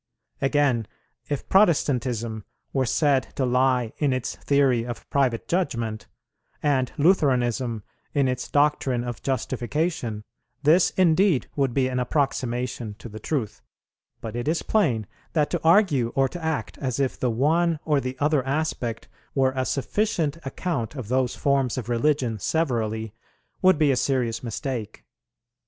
Again, 0.41 0.87
if 1.29 1.47
Protestantism 1.47 2.43
were 2.73 2.87
said 2.87 3.35
to 3.35 3.45
lie 3.45 3.93
in 3.99 4.13
its 4.13 4.35
theory 4.35 4.83
of 4.83 5.07
private 5.11 5.47
judgment, 5.47 6.07
and 6.63 6.91
Lutheranism 6.97 7.83
in 8.11 8.27
its 8.27 8.49
doctrine 8.49 9.03
of 9.03 9.21
justification, 9.21 10.23
this 10.63 10.89
indeed 10.97 11.51
would 11.55 11.71
be 11.71 11.87
an 11.87 11.99
approximation 11.99 12.95
to 12.95 13.09
the 13.09 13.19
truth; 13.19 13.61
but 14.21 14.35
it 14.35 14.47
is 14.47 14.63
plain 14.63 15.05
that 15.33 15.51
to 15.51 15.61
argue 15.63 16.11
or 16.15 16.27
to 16.29 16.43
act 16.43 16.79
as 16.79 16.99
if 16.99 17.19
the 17.19 17.29
one 17.29 17.77
or 17.85 18.01
the 18.01 18.17
other 18.19 18.43
aspect 18.43 19.07
were 19.35 19.51
a 19.55 19.65
sufficient 19.65 20.39
account 20.43 20.95
of 20.95 21.09
those 21.09 21.35
forms 21.35 21.77
of 21.77 21.89
religion 21.89 22.39
severally, 22.39 23.13
would 23.61 23.77
be 23.77 23.91
a 23.91 23.95
serious 23.95 24.41
mistake. 24.41 25.05